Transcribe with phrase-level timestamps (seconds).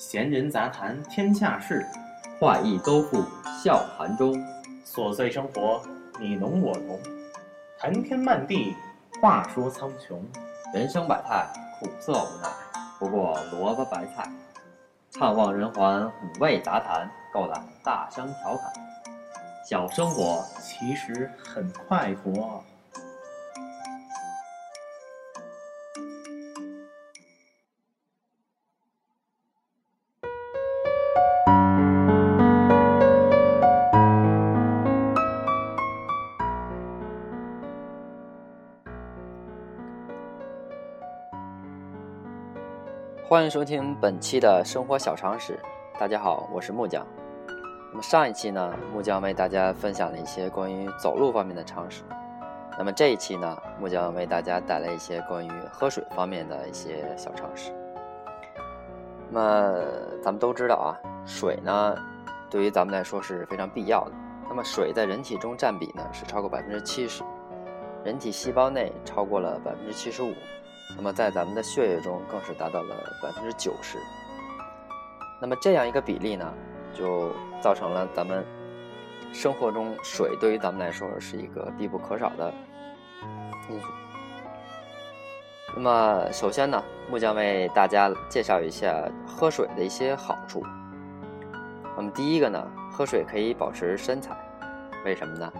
[0.00, 1.84] 闲人杂谈天下事，
[2.40, 3.22] 画意都付
[3.62, 4.32] 笑谈中。
[4.82, 5.82] 琐碎生活
[6.18, 6.98] 你侬我侬，
[7.78, 8.74] 谈天漫地
[9.20, 10.18] 话说苍穹。
[10.72, 11.46] 人生百态，
[11.78, 12.48] 苦涩无奈，
[12.98, 14.26] 不过萝卜白菜。
[15.12, 18.72] 探望人寰，五味杂谈，够胆大声调侃。
[19.68, 22.64] 小生活其实很快活。
[43.30, 45.56] 欢迎收听本期的生活小常识。
[46.00, 47.06] 大家好，我是木匠。
[47.92, 52.02] 那么上一期呢，木匠为大家分享了一些关于走路方面的常识。
[52.76, 57.70] 那么这一期呢，木匠为大家带来一些关于喝水方面的一些小常识。
[59.30, 59.80] 那么
[60.20, 60.90] 咱们都知道啊，
[61.24, 61.96] 水呢，
[62.50, 64.12] 对于咱们来说是非常必要的。
[64.48, 67.22] 那么水在人体中占比呢，是超过百分之七十，
[68.02, 70.34] 人体细胞内超过了百分之七十五。
[70.96, 73.98] 那么在咱们的血液中更是达到了百分之九十。
[75.40, 76.52] 那么这样一个比例呢，
[76.92, 78.44] 就造成了咱们
[79.32, 82.52] 生活中水对于咱们来说是一个必不可少的
[83.70, 83.86] 因素。
[85.76, 90.62] 那么首先呢，木匠为大家介绍一下喝水的一些好处。
[91.96, 94.36] 那么第一个呢，喝水可以保持身材，
[95.04, 95.52] 为什么呢？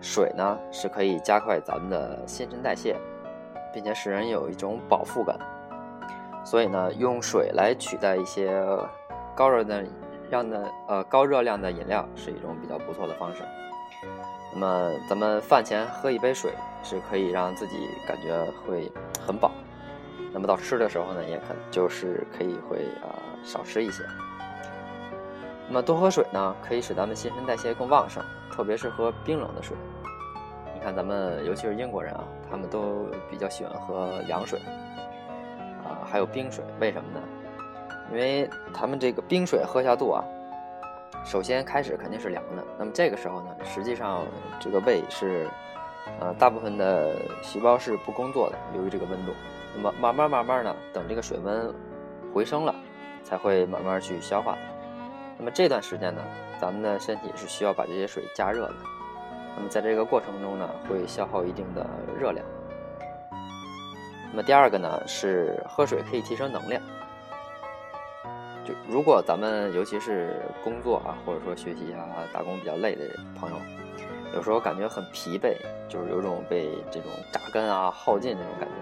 [0.00, 2.96] 水呢是可以加快咱们的新陈代谢。
[3.72, 5.38] 并且使人有一种饱腹感，
[6.44, 8.62] 所以呢，用水来取代一些
[9.34, 9.84] 高热的、
[10.30, 13.42] 让的呃高热量的饮料是一种比较不错的方式。
[14.52, 18.90] 那么，咱们饭前喝一杯水是可以让自己感觉会
[19.24, 19.50] 很饱。
[20.32, 24.02] 那么到吃的时候呢，也可就是可以会啊少吃一些。
[25.68, 29.76] 那么多喝水呢，可以使咱们新陈代谢更旺盛，特别是喝冰冷的水。
[30.74, 34.58] 你看咱们，尤其是英国人啊，他们都比较喜欢喝凉水，
[35.84, 36.64] 啊，还有冰水。
[36.80, 37.20] 为什么呢？
[38.10, 40.24] 因为他们这个冰水喝下肚啊，
[41.24, 42.64] 首先开始肯定是凉的。
[42.76, 44.26] 那么这个时候呢，实际上
[44.58, 45.48] 这个胃是，
[46.18, 49.32] 呃，大部分的细胞是不工作的，由于这个温度。
[49.76, 51.72] 那么慢慢慢慢呢，等这个水温
[52.34, 52.74] 回升了，
[53.22, 54.58] 才会慢慢去消化。
[55.38, 56.20] 那么这段时间呢，
[56.60, 58.74] 咱们的身体是需要把这些水加热的。
[59.60, 61.86] 那么在这个过程中呢，会消耗一定的
[62.18, 62.42] 热量。
[64.30, 66.80] 那么第二个呢，是喝水可以提升能量。
[68.64, 73.04] 就如果咱们尤其是工作啊，或者说学习啊、打工比较累的
[73.38, 73.56] 朋友，
[74.34, 75.54] 有时候感觉很疲惫，
[75.90, 78.74] 就是有种被这种榨干啊、耗尽那种感觉。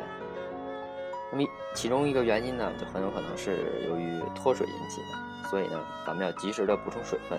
[1.32, 5.48] 那么其中一个原因呢，就很有可能是由于脱水引起的。
[5.48, 7.36] 所以呢，咱们要及时的补充水分，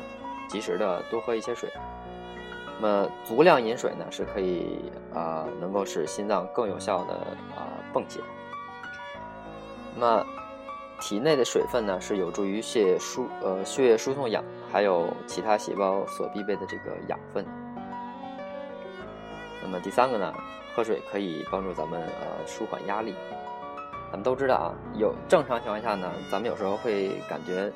[0.50, 1.72] 及时的多喝一些水。
[2.81, 4.79] 那么足量饮水呢，是可以
[5.13, 7.13] 啊，能够使心脏更有效的
[7.53, 8.22] 啊泵血。
[9.95, 10.25] 那么
[11.01, 14.41] 体内的水分呢，是有助于血液输呃血液输送氧，
[14.72, 17.45] 还有其他细胞所必备的这个养分。
[19.61, 20.34] 那么第三个呢，
[20.73, 23.13] 喝水可以帮助咱们呃舒缓压力。
[24.09, 27.69] 咱们都知道啊，有正常情况下呢，咱们有时候会感觉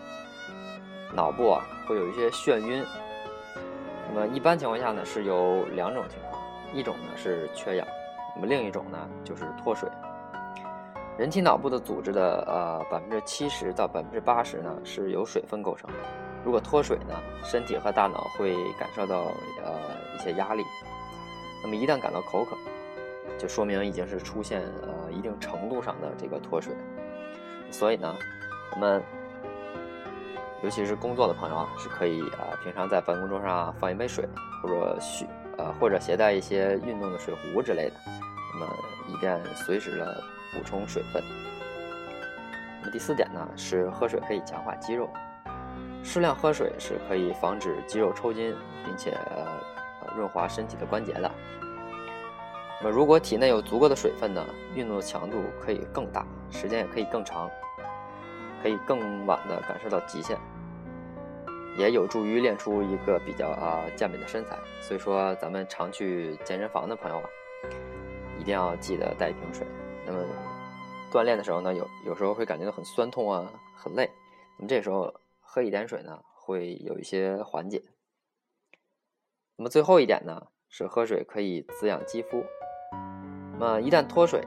[1.14, 2.86] 脑部啊会有一些眩晕。
[4.08, 6.42] 那么一般情况下呢，是有两种情况，
[6.74, 7.88] 一种呢是缺氧，
[8.36, 9.90] 那么另一种呢就是脱水。
[11.18, 15.96] 人体脑部的组织的呃百分之七十到百分之八十呢是由水分构成的。
[16.44, 19.26] 如果脱水呢，身体和大脑会感受到
[19.64, 19.74] 呃
[20.16, 20.64] 一些压力。
[21.64, 22.58] 那么一旦感到口渴，
[23.38, 26.74] 就说明已经是出现呃一定程度上的这个脱水。
[27.72, 28.16] 所以呢，
[28.74, 29.02] 我们。
[30.64, 34.26] 尤其是工作的朋友啊，是可以啊，平常在办公桌上放一杯水，
[34.62, 37.96] 或者需呃或者携带一些运动的水壶之类的，
[38.54, 38.74] 那么
[39.10, 40.24] 以便随时的
[40.54, 41.22] 补充水分。
[42.80, 45.10] 那么第四点呢，是喝水可以强化肌肉，
[46.02, 48.56] 适量喝水是可以防止肌肉抽筋，
[48.86, 49.18] 并且
[50.16, 51.30] 润滑身体的关节的。
[52.80, 54.42] 那么如果体内有足够的水分呢，
[54.76, 57.50] 运动的强度可以更大，时间也可以更长，
[58.62, 60.38] 可以更晚的感受到极限。
[61.78, 67.30] 也有助于练出一个比较啊健美的身材，所以说咱们常去健身房的朋友啊，
[68.40, 69.66] 一定要记得带一瓶水。
[70.06, 70.24] 那么
[71.12, 74.10] 锻炼的时候呢，有有时候会感觉到很酸痛啊，很累，
[74.58, 77.82] 那么这时候喝一点水呢，会有一些缓解。
[79.56, 82.44] 那么最后一点呢，是喝水可以滋养肌肤。
[83.54, 84.44] 那么一旦脱水，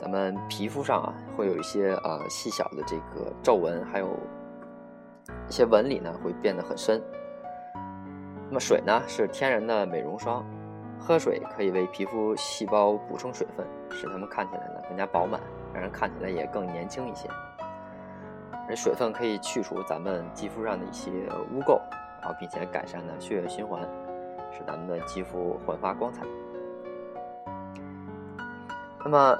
[0.00, 4.08] 咱们皮肤上啊会有一些呃细小的这个皱纹，还有
[5.50, 7.02] 一些纹理呢会变得很深。
[8.46, 10.46] 那么水呢是天然的美容霜，
[10.96, 15.40] 喝水可以为皮肤细胞补充水分，使它们看起来呢更加饱满，
[15.74, 17.28] 让人看起来也更年轻一些。
[18.68, 21.10] 而水分可以去除咱们肌肤上的一些
[21.52, 21.80] 污垢，
[22.20, 23.82] 然后并且改善呢血液循环，
[24.52, 26.22] 使咱们的肌肤焕发光彩。
[29.04, 29.38] 那么，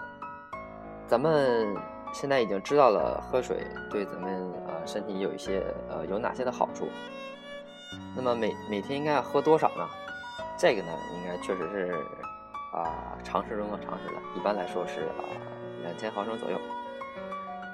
[1.06, 1.72] 咱们
[2.12, 6.88] 现在已经知道了喝水对咱们呃身体有一些呃有哪些的好处。
[8.14, 9.88] 那么每每天应该要喝多少呢？
[10.58, 12.04] 这个呢，应该确实是
[12.72, 14.20] 啊常识中的常识了。
[14.36, 15.24] 一般来说是啊
[15.82, 16.58] 两千毫升左右。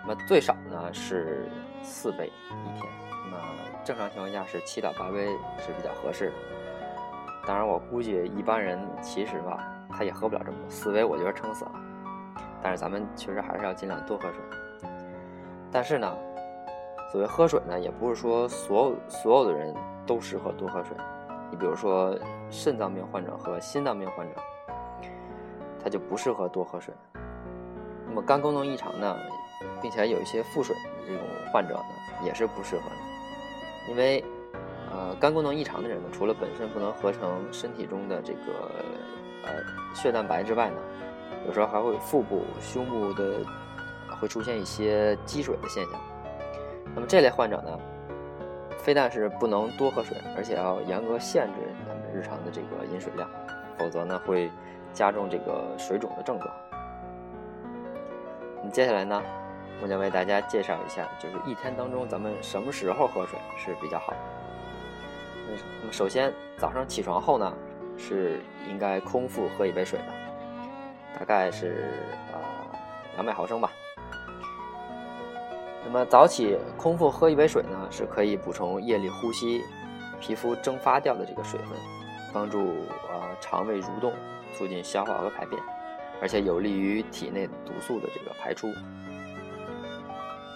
[0.06, 1.48] 那么最少呢是
[1.82, 2.90] 四杯一天。
[3.30, 5.26] 那正常情况下是七到八杯
[5.58, 6.32] 是比较合适的。
[7.46, 9.72] 当然，我估计一般人其实吧。
[9.88, 11.70] 他也喝不了这么多，四杯我觉得撑死了。
[12.62, 14.40] 但是咱们确实还是要尽量多喝水。
[15.70, 16.16] 但是呢，
[17.12, 19.74] 所谓喝水呢，也不是说所有所有的人
[20.06, 20.96] 都适合多喝水。
[21.50, 22.18] 你比如说
[22.50, 24.34] 肾脏病患者和心脏病患者，
[25.82, 26.94] 他就不适合多喝水。
[28.06, 29.16] 那么肝功能异常呢，
[29.80, 31.22] 并且有一些腹水的这种
[31.52, 34.24] 患者呢，也是不适合的，因为
[34.90, 38.40] 呃肝功能异常的人呢，除了本身不能合成身体中的这个。
[39.44, 39.52] 呃，
[39.94, 40.76] 血蛋白之外呢，
[41.46, 43.38] 有时候还会腹部、胸部的
[44.20, 46.00] 会出现一些积水的现象。
[46.94, 47.78] 那么这类患者呢，
[48.78, 51.52] 非但是不能多喝水，而且要严格限制
[51.86, 53.30] 他们日常的这个饮水量，
[53.78, 54.50] 否则呢会
[54.92, 56.52] 加重这个水肿的症状。
[58.58, 59.22] 那么接下来呢，
[59.80, 64.18] 我将为大家介绍一下，就是一天当中咱们什么时候喝水是比较好的。
[65.80, 67.52] 那么首先早上起床后呢。
[67.98, 70.04] 是应该空腹喝一杯水的，
[71.18, 71.90] 大概是
[72.32, 72.38] 呃
[73.14, 73.72] 两百毫升吧。
[75.84, 79.62] 那么早起空腹喝一杯水呢，是可以补充夜里呼吸、
[80.20, 81.78] 皮肤蒸发掉的这个水分，
[82.32, 82.58] 帮助
[83.08, 84.12] 呃肠胃蠕动，
[84.52, 85.62] 促进消化和排便，
[86.20, 88.72] 而且有利于体内毒素的这个排出。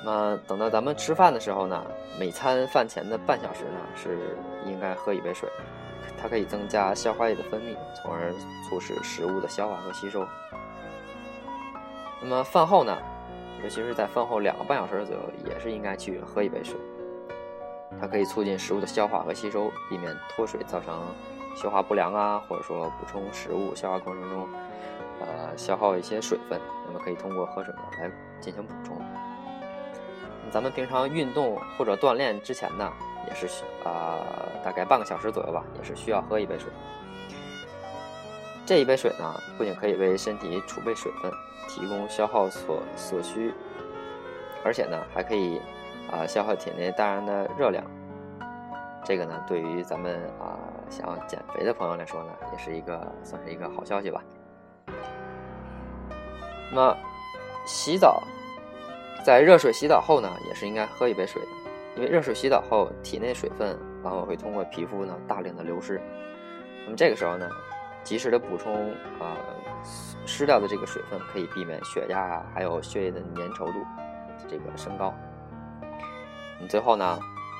[0.04, 1.86] 那等到咱们吃饭的时候呢，
[2.18, 4.36] 每餐饭前的半小时呢，是
[4.66, 5.48] 应该喝一杯水。
[6.20, 8.32] 它可以增加消化液的分泌，从而
[8.68, 10.26] 促使食物的消化和吸收。
[12.20, 12.96] 那么饭后呢，
[13.62, 16.76] 尤其是在饭后两个半小时左右，也是应该去喝一杯水。
[17.98, 20.94] 它可以促进食物的消化和吸收，避免脱水造成
[21.56, 24.48] 消化不良啊，或者说补充食物消化过程中，
[25.20, 26.60] 呃，消耗一些水分。
[26.86, 29.00] 那么可以通过喝水呢来进行补充。
[30.50, 32.92] 咱们平常运动或者锻炼之前呢？
[33.28, 34.18] 也是需啊，
[34.64, 36.70] 大概半个小时左右吧，也是需要喝一杯水。
[38.66, 41.32] 这一杯水呢，不仅可以为身体储备水分，
[41.68, 43.52] 提供消耗所所需，
[44.64, 45.60] 而且呢，还可以
[46.10, 47.84] 啊消耗体内大量的热量。
[49.02, 50.58] 这个呢，对于咱们啊
[50.88, 54.22] 想要减肥的朋友来说呢，也是一个算是一个好消息吧。
[56.72, 56.96] 那
[57.66, 58.22] 洗澡，
[59.24, 61.48] 在热水洗澡后呢，也是应该喝一杯水的。
[61.96, 66.00] 因为热水洗澡后，体内水分往往会通过皮肤呢大量的流失。
[66.84, 67.48] 那么这个时候呢，
[68.02, 69.36] 及时的补充啊
[70.24, 73.74] 失掉的这个水分，可以避免血压啊还有血液的粘稠度
[74.48, 75.12] 这个升高。
[76.60, 77.18] 你最后呢，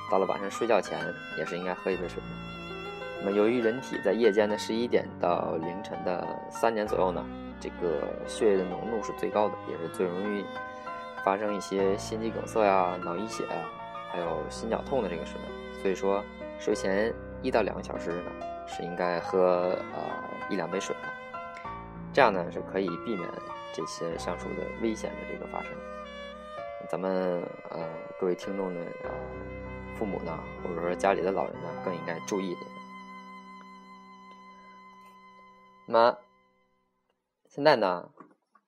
[0.09, 0.99] 到了晚上睡觉前，
[1.37, 2.21] 也是应该喝一杯水。
[3.19, 7.23] 那么由于人体在夜间的十一点到凌晨的三点左右呢，
[7.59, 10.45] 这个血液的浓度是最高的，也是最容易
[11.23, 13.57] 发生一些心肌梗塞呀、脑溢血啊。
[14.11, 16.21] 还有心绞痛的这个时段，所以说
[16.59, 18.31] 睡前一到两个小时呢
[18.67, 20.03] 是应该喝呃
[20.49, 21.07] 一两杯水的，
[22.11, 23.27] 这样呢是可以避免
[23.73, 25.71] 这些上述的危险的这个发生。
[26.89, 27.87] 咱们呃
[28.19, 29.09] 各位听众的呃
[29.97, 32.67] 父母呢，或者说家里的老人呢，更应该注意点。
[35.85, 36.17] 那么
[37.47, 38.09] 现在呢，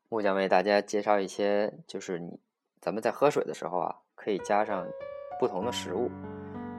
[0.08, 2.40] 我将为大家介绍一些，就是你
[2.80, 4.88] 咱们在喝水的时候啊，可以加上。
[5.44, 6.10] 不同的食物，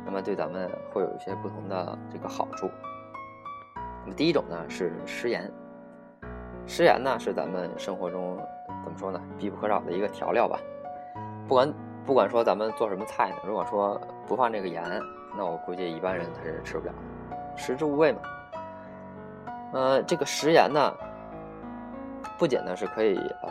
[0.07, 2.71] 那么对咱们会有一些不同的这个好处。
[4.03, 5.53] 那么第一种呢是食盐，
[6.67, 8.39] 食盐呢是咱们生活中
[8.83, 10.59] 怎么说呢必不可少的一个调料吧。
[11.47, 11.75] 不管
[12.07, 14.83] 不管说咱们做什么菜呢，如果说不放这个盐，
[15.37, 16.95] 那我估计一般人他是吃不了，
[17.59, 18.21] 食之无味嘛。
[19.75, 20.95] 呃，这个食盐呢，
[22.39, 23.51] 不仅呢是可以呃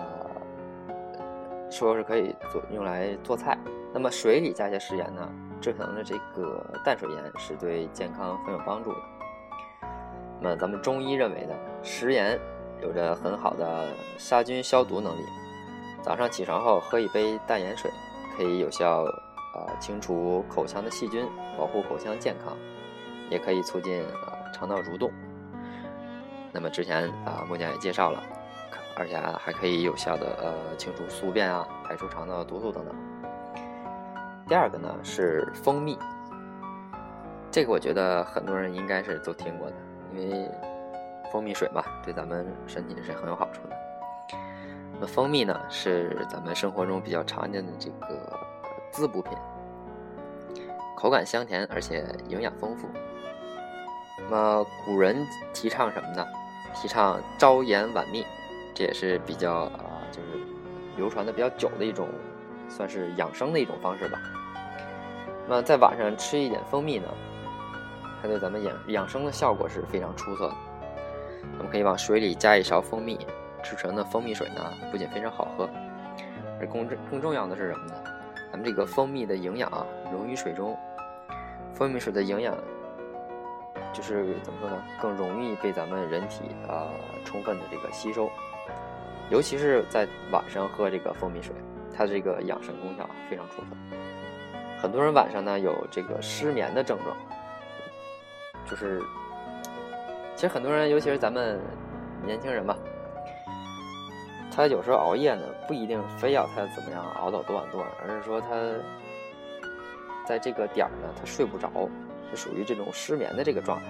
[1.70, 3.56] 说是可以做用来做菜。
[3.94, 5.30] 那么水里加些食盐呢，
[5.62, 8.98] 制成的这个淡水盐是对健康很有帮助的。
[10.42, 12.40] 那么咱们中医认为呢，食盐
[12.82, 15.24] 有着很好的杀菌消毒能力。
[16.02, 17.90] 早上起床后喝一杯淡盐水，
[18.36, 19.04] 可以有效
[19.56, 22.58] 呃清除口腔的细菌，保护口腔健康，
[23.30, 25.12] 也可以促进呃肠道蠕动。
[26.52, 28.22] 那么之前啊木匠也介绍了，
[28.98, 33.13] 而且还可以有效的呃清除宿便啊，排出肠道毒素等等。
[34.54, 35.98] 第二个呢是蜂蜜，
[37.50, 39.76] 这个我觉得很多人应该是都听过的，
[40.14, 40.48] 因为
[41.32, 43.76] 蜂蜜水嘛，对咱们身体是很有好处的。
[45.02, 48.40] 那蜂蜜呢是咱们生活中比较常见的这个
[48.92, 49.36] 滋补品，
[50.96, 52.88] 口感香甜，而且营养丰富。
[54.20, 56.24] 那么古人提倡什么呢？
[56.76, 58.24] 提倡朝颜晚蜜，
[58.76, 60.28] 这也是比较啊，就是
[60.96, 62.08] 流传的比较久的一种，
[62.70, 64.22] 算是养生的一种方式吧。
[65.48, 67.08] 那在晚上吃一点蜂蜜呢，
[68.22, 70.56] 它对咱们养养生的效果是非常出色的。
[71.58, 73.18] 我们可以往水里加一勺蜂蜜，
[73.62, 75.70] 制成的蜂蜜水呢，不仅非常好喝，
[76.60, 77.94] 而更更重要的是什么呢？
[78.52, 80.78] 咱们这个蜂蜜的营养啊，溶于水中，
[81.74, 82.56] 蜂蜜水的营养。
[83.92, 84.84] 就是怎么说呢？
[85.00, 86.90] 更容易被咱们人体呃
[87.24, 88.28] 充分的这个吸收，
[89.30, 91.54] 尤其是在晚上喝这个蜂蜜水，
[91.96, 93.68] 它这个养生功效非常出色。
[94.84, 97.16] 很多人晚上呢有这个失眠的症状，
[98.70, 99.02] 就是
[100.36, 101.58] 其实很多人，尤其是咱们
[102.26, 102.78] 年轻人吧，
[104.54, 108.50] 他有时候熬夜呢不一定非要他怎么样熬到多晚多晚，而是说他
[110.28, 111.72] 在这个点儿呢他睡不着。
[112.30, 113.86] 是属于这种失眠的这个状态，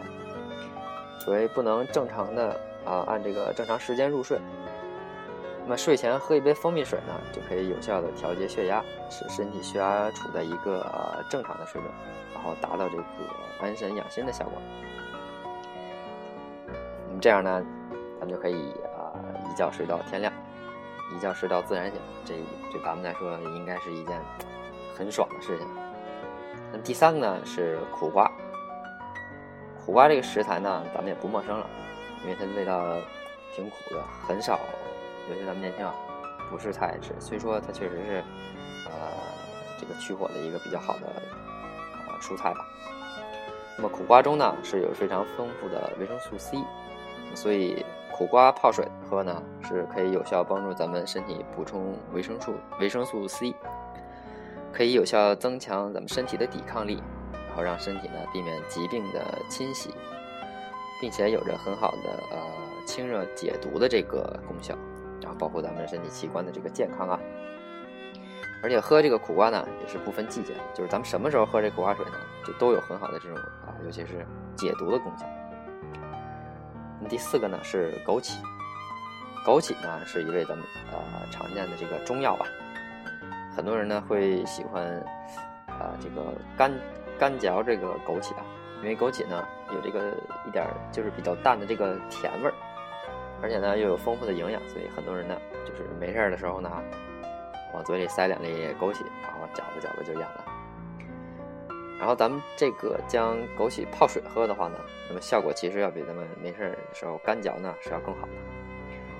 [1.17, 4.37] 所以不能正常的啊按这个正常时间入睡。
[5.65, 10.85] 那么睡前喝一杯蜂蜜水呢，就可以有效的调节血压，使身体血压处在一个
[11.29, 11.89] 正常的水准，
[12.33, 13.03] 然后达到这个
[13.61, 14.61] 安神养心的效果。
[17.07, 17.63] 那么这样呢，
[18.19, 19.15] 咱们就可以啊
[19.49, 20.33] 一觉睡到天亮，
[21.15, 22.33] 一觉睡到自然醒，这
[22.69, 24.19] 对咱们来说应该是一件
[24.93, 25.65] 很爽的事情。
[26.73, 28.29] 那第三个呢是苦瓜，
[29.85, 31.65] 苦瓜这个食材呢，咱们也不陌生了，
[32.23, 32.97] 因为它的味道
[33.55, 34.59] 挺苦的，很少，
[35.29, 35.93] 尤其咱们年轻啊，
[36.49, 37.13] 不是太爱吃。
[37.19, 38.23] 虽说它确实是，
[38.85, 38.91] 呃，
[39.79, 41.07] 这个去火的一个比较好的
[42.07, 42.65] 呃蔬菜吧。
[43.77, 46.57] 那么苦瓜中呢是有非常丰富的维生素 C，
[47.33, 53.53] 所以苦瓜泡水喝呢是可以有效帮助咱们身体补充维生素维生素 C。
[54.71, 57.01] 可以有效增强咱们身体的抵抗力，
[57.47, 59.93] 然后让身体呢避免疾病的侵袭，
[60.99, 62.37] 并且有着很好的呃
[62.83, 64.75] 清热解毒的这个功效，
[65.33, 67.19] 然后保护咱们身体器官的这个健康啊。
[68.61, 72.11] 而且喝这个苦瓜呢也是不分季节，就是咱们什么时候喝这苦瓜水呢，
[72.45, 74.25] 就都有很好的这种啊，尤其是
[74.55, 75.25] 解毒的功效。
[76.99, 78.35] 那第四个呢是枸杞，
[79.45, 80.99] 枸杞呢是一味咱们呃
[81.31, 82.45] 常见的这个中药吧。
[83.55, 84.85] 很多人呢会喜欢，
[85.67, 86.71] 啊，这个干
[87.17, 88.45] 干嚼这个枸杞啊，
[88.81, 90.13] 因为枸杞呢有这个
[90.47, 92.53] 一点就是比较淡的这个甜味儿，
[93.41, 95.35] 而且呢又有丰富的营养，所以很多人呢
[95.65, 96.69] 就是没事儿的时候呢，
[97.73, 98.47] 往嘴里塞两粒
[98.79, 100.45] 枸杞，然后嚼着嚼着就养了。
[101.99, 108.33] 然后咱们这个将枸杞泡水喝的话呢，那么效果其实要比咱们没事儿的时候干嚼呢是要更好的，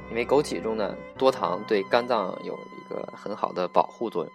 [0.10, 2.84] 因为枸杞中呢多糖对肝脏有一。
[2.90, 4.34] 个很好的保护作用，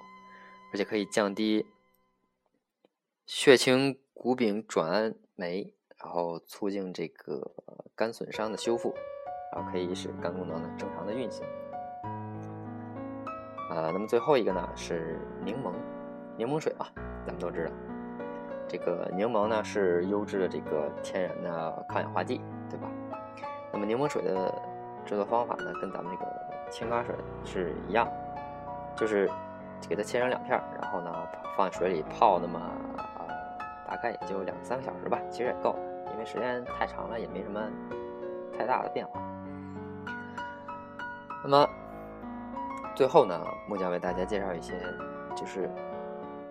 [0.73, 1.67] 而且可以降低
[3.27, 7.53] 血清谷丙转氨酶，然后促进这个
[7.95, 8.95] 肝损伤的修复，
[9.52, 11.47] 然后可以使肝功能呢正常的运行。
[13.71, 15.73] 啊，那么最后一个呢是柠檬，
[16.37, 16.87] 柠檬水啊，
[17.26, 17.73] 咱们都知道，
[18.67, 22.40] 这个柠檬呢是优质的这个天然的抗氧化剂，
[22.71, 22.88] 对吧？
[23.73, 24.55] 那么柠檬水的
[25.05, 26.33] 制作方法呢，跟咱们这个
[26.71, 27.14] 青瓜水
[27.45, 28.09] 是一样。
[28.97, 29.31] 就是
[29.88, 31.14] 给它切成两片，然后呢
[31.57, 32.61] 放水里泡那么
[32.97, 33.25] 呃
[33.87, 35.76] 大概也就两三个小时吧，其实也够，
[36.12, 37.62] 因为时间太长了也没什么
[38.59, 39.21] 太大的变化。
[41.49, 41.69] 那么
[42.95, 44.75] 最后呢，木匠为大家介绍一些
[45.35, 45.71] 就是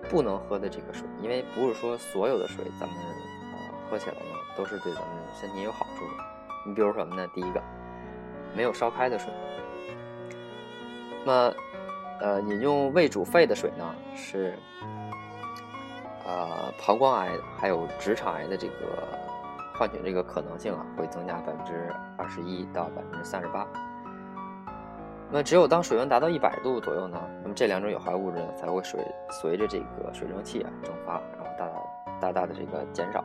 [0.10, 2.98] 不能喝的这个水，因为不是说所有的水咱们
[3.54, 6.24] 呃喝起来呢都是对咱们身体有好处的。
[6.66, 7.28] 你比如什么呢？
[7.36, 7.62] 第一个，
[8.56, 9.32] 没有烧开的水，
[11.24, 11.54] 那么。
[12.20, 14.58] 呃，饮用未煮沸的水呢，是
[16.26, 19.08] 呃膀胱癌还有直肠癌的这个
[19.78, 23.68] 患者这个可能性啊，会增加百分之二十一到百分之三十八。
[25.30, 31.68] 那只有当水温达到一百度左右呢，那么这两种有害物质呢才会水随着这个水蒸气啊蒸发，然后大
[32.20, 33.24] 大大的这个减少。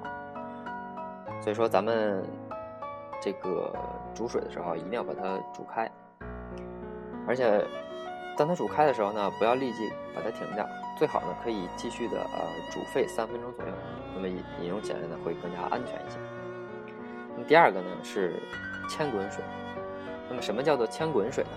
[1.40, 2.24] 所以说咱们
[3.20, 3.72] 这个
[4.14, 5.90] 煮水的时候一定要把它煮开，
[7.26, 7.64] 而且。
[8.34, 10.66] 当它煮开的时候呢，不要立即把它停掉，
[10.98, 13.70] 最好呢可以继续的呃煮沸三分钟左右，
[14.14, 16.18] 那么饮饮用起来呢会更加安全一些。
[17.34, 18.40] 那么第二个呢是
[18.88, 19.44] 千滚水。
[20.30, 21.50] 那么什么叫做千滚水呢？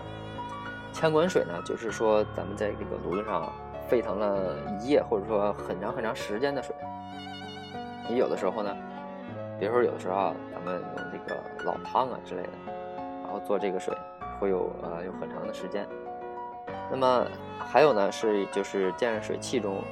[0.95, 3.51] 千滚水呢就是说咱们在这个炉子上
[3.85, 6.73] 沸腾了一夜或者说很长很长时间的水。
[8.07, 8.73] 你有的时候呢，
[9.59, 12.49] 比如说有的时候啊，咱们用这个老汤啊之类的，
[13.23, 13.93] 然后做这个水
[14.39, 15.85] 会有呃有很长的时间。
[16.89, 17.27] 那么
[17.59, 19.83] 还有呢是就是电热水器中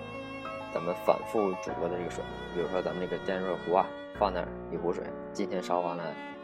[0.73, 2.23] 咱们反复煮过的这个水，
[2.55, 3.85] 比如说咱们这个电热壶啊，
[4.17, 6.03] 放那儿一壶水，今天烧完了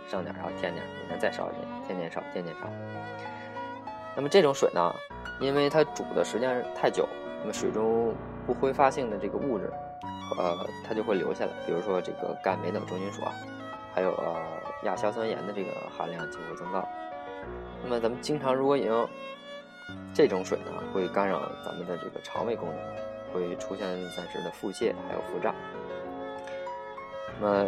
[0.10, 2.68] 剩点，然后添点，明天再烧一点，天天烧，天天烧。
[4.16, 4.94] 那么这种水呢，
[5.40, 7.08] 因为它煮的时间太久，
[7.42, 8.14] 那么水中
[8.46, 9.72] 不挥发性的这个物质。
[10.38, 10.56] 呃，
[10.88, 13.34] 它就会留下来，比如说这个钙、镁等重金属啊，
[13.96, 14.36] 还有呃
[14.84, 16.88] 亚硝酸盐的这个含量就会增高。
[17.82, 19.10] 那么咱们经常如果饮用
[20.14, 22.78] 这种水呢，会干扰咱们的这个肠胃功能，
[23.34, 25.56] 会出现暂时的腹泻，还有腹胀。
[27.42, 27.68] 那么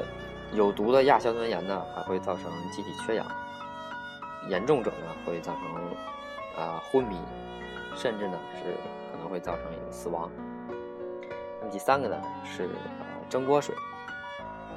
[0.54, 3.26] 有毒的亚硝酸盐呢，还会造成机体缺氧，
[4.50, 5.82] 严重者呢会造成
[6.58, 7.18] 啊昏迷，
[7.96, 8.74] 甚至呢是
[9.12, 10.30] 可能会造成一个死亡。
[11.60, 12.70] 那么第三个呢是
[13.30, 13.76] 蒸锅水，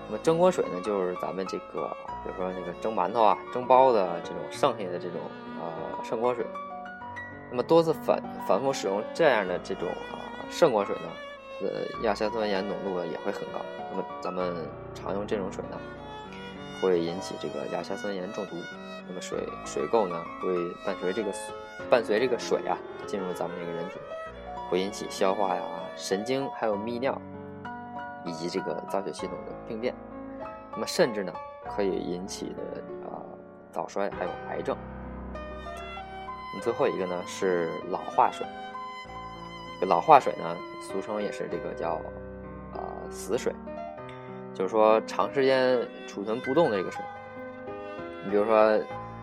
[0.06, 5.20] 那么蒸锅水呢就是咱们这个比如说那个蒸馒头啊、蒸包子这种剩下的这种
[5.60, 6.46] 呃剩锅水，
[7.50, 11.08] 那么多次反反复使用这样的这种啊剩锅水呢，
[11.62, 11.68] 呃
[12.02, 13.60] 亚硝酸盐浓度也会很高。
[13.90, 14.56] 那么咱们
[14.94, 15.78] 常用这种水呢，
[16.84, 18.56] 会引起这个亚硝酸盐中毒。
[19.08, 21.32] 那么水水垢呢会伴随这个
[21.90, 22.76] 伴随这个水啊
[23.06, 23.94] 进入咱们这个人体。
[24.70, 25.62] 会引起消化呀、
[25.94, 27.20] 神经还有泌尿
[28.24, 29.94] 以及这个造血系统的病变，
[30.72, 31.32] 那么甚至呢
[31.76, 33.20] 可以引起的啊
[33.70, 34.74] 早衰还有癌症。
[36.54, 38.46] 那最后一个呢是老化水，
[39.78, 42.00] 这老化水呢俗称也是这个叫
[42.72, 42.80] 啊
[43.11, 43.54] 死水，
[44.54, 47.04] 就是说长时间储存不动的这个水。
[48.24, 48.78] 你比如说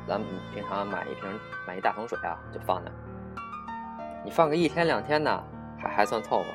[0.07, 2.91] 咱们平常买一瓶买一大桶水啊，就放那。
[4.23, 5.43] 你放个一天两天呢，
[5.79, 6.45] 还还算凑合。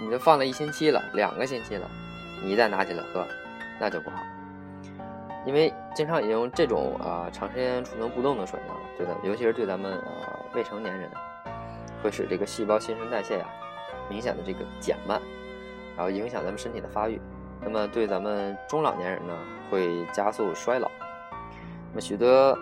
[0.00, 1.88] 你都放了一星期了，两个星期了，
[2.42, 3.26] 你一旦拿起来喝，
[3.80, 4.22] 那就不好。
[5.46, 11.10] 因为经常饮用这种啊长时间储存不动的水呢，对的，尤其是对咱们呃未成年人，
[12.02, 13.46] 会使这个细胞新陈代谢呀
[14.08, 15.20] 明显的这个减慢，
[15.98, 17.20] 然后影响咱们身体的发育。
[17.60, 19.36] 那么对咱们中老年人呢，
[19.68, 20.88] 会加速衰老。
[21.90, 22.56] 那么许多。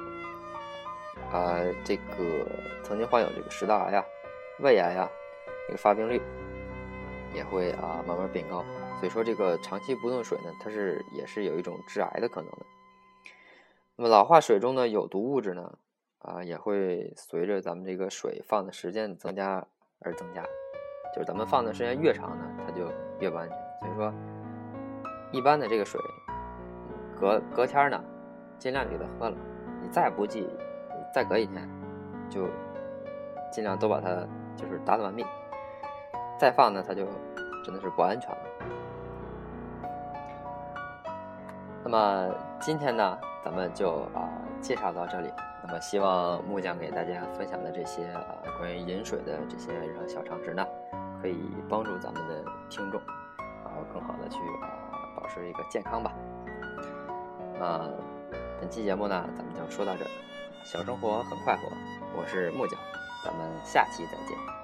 [1.33, 2.47] 啊，这个
[2.85, 4.05] 曾经患有这个食道癌呀、
[4.61, 5.11] 胃癌呀，
[5.67, 6.23] 这个发病率
[7.35, 8.65] 也会啊慢慢变高。
[9.01, 12.59] 所以说，这个长期不动水呢，它是也是有一种致癌的可能的。
[13.97, 15.79] 那么老化水中的有毒物质呢，
[16.21, 19.67] 啊也会随着咱们这个水放的时间增加
[19.99, 20.45] 而增加。
[21.13, 23.59] 就是咱们放的时间越长呢，它就越不安全。
[23.81, 24.13] 所以说，
[25.33, 26.01] 一般的这个水，
[27.19, 28.03] 隔隔天呢，
[28.59, 29.37] 尽量给它喝了。
[29.83, 30.49] 你再不济。
[31.15, 31.67] 再隔一天，
[32.29, 32.47] 就
[33.51, 34.09] 尽量都把它
[34.55, 35.25] 就是打完毕。
[36.39, 37.07] 再放呢，它就
[37.65, 38.37] 真的是不安全了。
[41.83, 42.29] 那么
[42.61, 44.29] 今天呢，咱们就啊
[44.61, 45.33] 介绍到这里。
[45.65, 48.23] 那么希望木匠给大家分享的这些啊
[48.59, 50.67] 关于饮水的这些日常小常识呢，
[51.21, 51.37] 可以
[51.69, 53.01] 帮助咱们的听众，
[53.65, 54.69] 然后更好的去啊
[55.17, 56.13] 保持一个健康吧。
[57.61, 57.91] 呃，
[58.61, 60.11] 本期节目呢，咱们就说到这儿。
[60.65, 61.63] 小生活很快活，
[62.17, 62.79] 我是木匠，
[63.25, 64.56] 咱们下期再见。